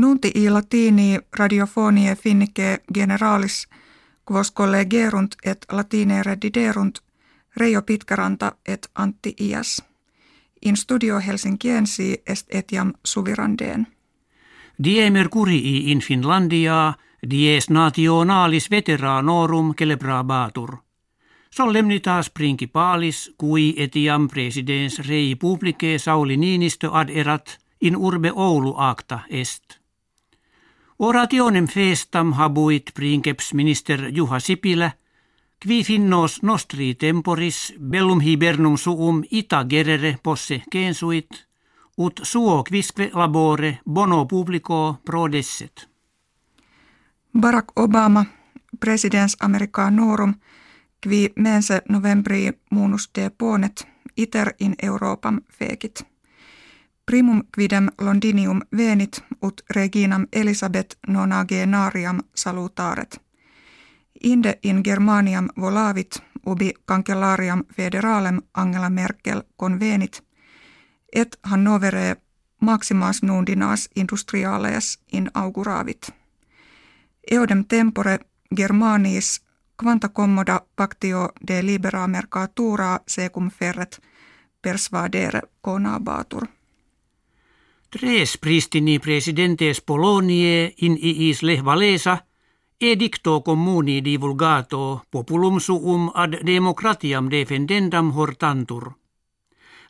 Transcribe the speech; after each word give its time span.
Nunti 0.00 0.30
i 0.34 0.50
latini 0.50 1.18
radiofonie 1.38 2.14
finnike 2.14 2.80
generalis 2.94 3.68
quos 4.30 4.52
collegerunt 4.52 5.34
et 5.44 5.66
latine 5.72 6.22
rediderunt 6.22 6.98
Reijo 7.56 7.82
Pitkäranta 7.82 8.52
et 8.68 8.90
Antti 8.94 9.34
Ias. 9.40 9.82
In 10.62 10.76
studio 10.76 11.18
Helsinkiensi 11.18 12.22
est 12.26 12.46
etiam 12.54 12.92
suvirandeen. 13.04 13.86
Die 14.84 15.10
mercurii 15.10 15.90
in 15.90 16.00
Finlandia 16.00 16.94
dies 17.30 17.70
nationalis 17.70 18.70
veteranorum 18.70 19.74
celebrabatur. 19.74 20.76
Solemnitas 21.50 22.30
principalis 22.30 23.34
cui 23.38 23.74
etiam 23.76 24.28
presidens 24.28 24.98
rei 25.08 25.36
publice 25.36 25.98
Sauli 25.98 26.36
Niinistö 26.36 26.88
ad 26.92 27.08
erat 27.08 27.58
in 27.80 27.96
urbe 27.96 28.32
Oulu 28.34 28.74
acta 28.76 29.20
est. 29.30 29.77
Orationem 30.98 31.66
festam 31.66 32.32
habuit 32.32 32.90
princeps 32.94 33.54
minister 33.54 34.00
Juha 34.10 34.40
Sipilä, 34.40 34.90
qui 35.66 35.84
finnos 35.84 36.42
nostri 36.42 36.94
temporis 36.94 37.74
bellum 37.90 38.20
hibernum 38.20 38.76
suum 38.76 39.22
ita 39.30 39.64
gerere 39.70 40.18
posse 40.22 40.62
kensuit, 40.70 41.46
ut 41.98 42.20
suo 42.22 42.64
quisque 42.64 43.10
labore 43.14 43.78
bono 43.90 44.26
publico 44.26 45.00
prodesset. 45.04 45.88
Barack 47.40 47.72
Obama, 47.76 48.24
presidens 48.80 49.36
americanorum, 49.40 50.34
qui 51.06 51.32
mense 51.36 51.82
novembri 51.88 52.52
munus 52.70 53.10
de 53.14 53.30
ponet, 53.30 53.86
iter 54.16 54.54
in 54.58 54.74
Europam 54.82 55.40
fekit 55.58 56.17
primum 57.08 57.42
quidem 57.54 57.88
Londinium 58.00 58.60
venit 58.76 59.24
ut 59.42 59.62
reginam 59.70 60.26
Elisabeth 60.32 60.98
nonagenariam 61.06 62.18
salutaret. 62.34 63.20
Inde 64.22 64.58
in 64.62 64.80
Germaniam 64.84 65.48
volavit 65.60 66.22
ubi 66.46 66.74
cancellariam 66.86 67.64
federalem 67.74 68.42
Angela 68.54 68.90
Merkel 68.90 69.42
convenit, 69.56 70.24
et 71.14 71.38
Hannovere 71.42 72.16
maximas 72.60 73.22
nundinas 73.22 73.90
industriales 73.96 74.98
inauguravit. 75.12 76.08
Eodem 77.30 77.64
tempore 77.64 78.18
Germanis 78.56 79.40
quanta 79.82 80.08
commoda 80.08 80.60
pactio 80.76 81.28
de 81.46 81.66
libera 81.66 82.06
mercatura 82.06 83.00
secum 83.06 83.50
ferret 83.50 84.02
persvadere 84.62 85.42
conabatur. 85.62 86.57
Tres 87.90 88.36
pristini 88.36 88.98
presidentes 88.98 89.80
Polonie 89.80 90.74
in 90.84 90.98
iis 91.00 91.38
lehvalesa 91.42 92.18
edicto 92.78 93.40
communi 93.40 94.02
divulgato 94.04 95.04
populum 95.10 95.56
suum 95.58 96.10
ad 96.14 96.36
democratiam 96.44 97.30
defendendam 97.30 98.10
hortantur. 98.12 98.92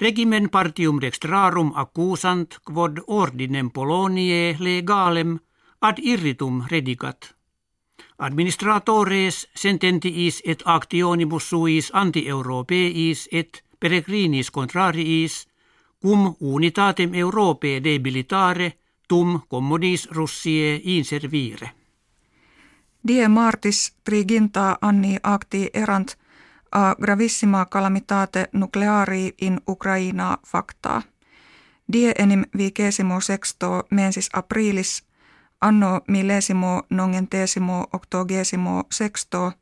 Regimen 0.00 0.50
partium 0.50 0.98
dextrarum 0.98 1.70
accusant 1.76 2.58
quod 2.66 2.98
ordinem 3.06 3.70
Polonie 3.70 4.56
legalem 4.58 5.38
ad 5.78 6.02
irritum 6.02 6.64
redigat. 6.66 7.30
Administratores 8.18 9.46
sententiis 9.54 10.42
et 10.44 10.66
actionibus 10.66 11.46
suis 11.48 11.94
anti-europeis 11.94 13.28
et 13.30 13.62
peregrinis 13.78 14.50
contrariis– 14.50 15.44
cum 16.04 16.36
unitatem 16.40 17.14
Europae 17.14 17.84
debilitare, 17.84 18.72
tum 19.08 19.40
commodis 19.48 20.08
Russie 20.10 20.80
inservire. 20.84 21.70
Die 23.08 23.28
martis 23.28 23.94
triginta 24.04 24.76
anni 24.80 25.16
acti 25.22 25.70
erant 25.74 26.16
a 26.72 26.94
gravissima 27.00 27.66
calamitate 27.66 28.48
nucleari 28.52 29.34
in 29.40 29.60
Ukraina 29.68 30.38
facta. 30.46 31.02
Die 31.92 32.12
enim 32.18 32.44
vigesimo 32.58 33.20
sexto 33.20 33.84
mensis 33.90 34.28
aprilis 34.32 35.02
anno 35.60 36.00
millesimo 36.08 36.82
nongentesimo 36.90 37.86
octogesimo 37.92 38.84
sexto 38.90 39.52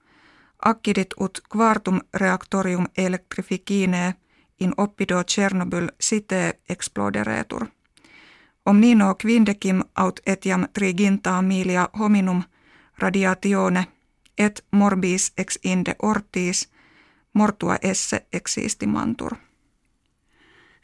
accidit 0.65 1.15
ut 1.21 1.41
quartum 1.53 2.01
reactorium 2.15 2.87
electrificine– 2.99 4.15
in 4.63 4.73
oppido 4.77 5.25
Chernobyl 5.25 5.89
site 6.01 6.61
exploderetur. 6.69 7.67
Omnino 8.67 9.15
quindecim 9.15 9.83
aut 9.97 10.21
etiam 10.27 10.67
triginta 10.73 11.43
milia 11.43 11.89
hominum 11.99 12.43
radiatione 12.99 13.87
et 14.39 14.65
morbis 14.71 15.33
ex 15.39 15.59
inde 15.65 15.97
ortis 16.03 16.69
mortua 17.35 17.77
esse 17.83 18.27
existimantur. 18.33 19.37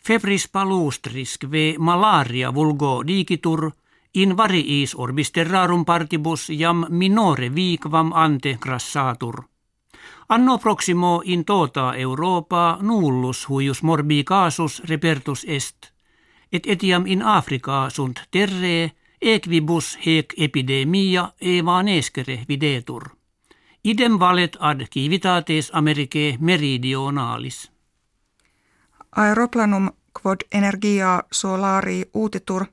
Febris 0.06 0.48
palustris 0.48 1.38
kve 1.38 1.74
malaria 1.78 2.54
vulgo 2.54 3.02
digitur 3.06 3.70
in 4.14 4.36
variis 4.36 4.94
orbis 4.94 5.30
terrarum 5.32 5.84
partibus 5.84 6.48
jam 6.58 6.86
minore 6.88 7.54
viikvam 7.54 8.12
ante 8.14 8.58
grassatur. 8.60 9.42
Anno 10.30 10.58
proximo 10.58 11.22
in 11.24 11.44
tota 11.44 11.94
Europa 11.94 12.78
nullus 12.80 13.48
huius 13.48 13.82
morbi 13.82 14.24
casus 14.24 14.82
repertus 14.88 15.44
est, 15.48 15.76
et 16.52 16.66
etiam 16.66 17.06
in 17.06 17.22
Africa 17.22 17.90
sunt 17.90 18.20
terre 18.30 18.92
equibus 19.22 19.98
hec 20.06 20.34
epidemia 20.36 21.32
evanescere 21.40 22.44
videtur. 22.48 23.02
Idem 23.84 24.18
valet 24.18 24.56
ad 24.60 24.80
civitates 24.94 25.70
Americae 25.72 26.36
meridionalis. 26.40 27.70
Aeroplanum 29.16 29.90
quod 30.22 30.40
energia 30.52 31.22
solari 31.32 32.04
utitur 32.14 32.66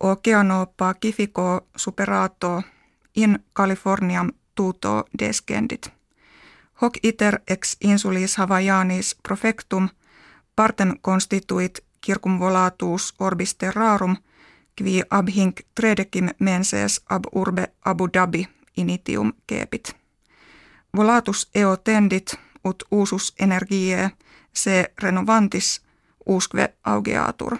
oceano 0.00 0.66
pacifico 0.76 1.66
superato 1.76 2.62
in 3.16 3.38
Californiam 3.52 4.30
tuto 4.54 5.04
descendit. 5.18 6.01
Hoc 6.82 6.98
iter 7.02 7.38
ex 7.48 7.76
insulis 7.80 8.36
Havajanis 8.36 9.16
profectum 9.22 9.88
partem 10.56 10.94
constituit 11.00 11.78
circumvolatus 12.06 13.14
orbis 13.18 13.54
terrarum 13.54 14.16
qui 14.76 15.02
ab 15.10 15.28
hinc 15.36 15.60
tredecim 15.74 16.28
menses 16.38 17.00
ab 17.08 17.22
urbe 17.34 17.68
Abu 17.84 18.08
Dhabi 18.14 18.48
initium 18.76 19.32
kepit. 19.46 19.96
Volatus 20.96 21.50
eo 21.54 21.76
tendit 21.76 22.34
ut 22.64 22.82
usus 22.90 23.34
energiae 23.40 24.10
se 24.52 24.92
renovantis 25.02 25.82
usque 26.26 26.74
augeatur. 26.84 27.56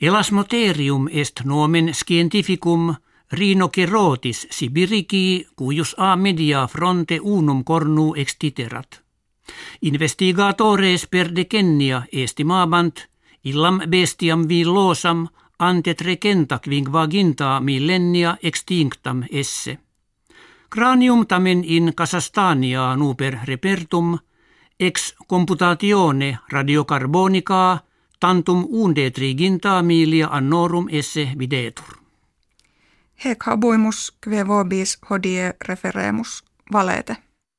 Elasmoterium 0.00 1.08
est 1.12 1.40
nomen 1.44 1.94
scientificum 1.94 2.94
Rhinocerotis 3.32 4.46
sibirici 4.50 5.46
cuius 5.56 5.94
a 5.98 6.16
media 6.16 6.66
fronte 6.66 7.18
unum 7.20 7.64
cornu 7.64 8.14
extiterat. 8.16 9.02
Investigatores 9.80 11.06
per 11.06 11.32
decennia 11.32 12.04
estimabant 12.12 13.00
illam 13.44 13.80
bestiam 13.88 14.46
villosam 14.48 15.26
ante 15.58 15.94
trecenta 15.94 16.58
quinquaginta 16.58 17.60
millennia 17.60 18.36
extinctam 18.42 19.24
esse. 19.30 19.78
Cranium 20.68 21.26
tamen 21.26 21.64
in 21.64 21.94
Kasastania 21.94 22.94
nuper 22.96 23.38
repertum 23.44 24.18
ex 24.78 25.14
computatione 25.26 26.38
radiocarbonica 26.48 27.80
tantum 28.20 28.66
unde 28.70 29.10
triginta 29.10 29.82
milia 29.82 30.28
annorum 30.28 30.88
esse 30.90 31.32
videtur. 31.38 32.03
Hec 33.16 33.44
habuimus 33.46 34.10
kve 34.20 34.46
vobis 34.48 34.98
hodie 35.10 35.52
referemus 35.68 36.42
valete. 36.72 37.16